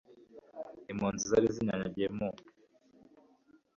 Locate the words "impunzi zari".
0.91-1.47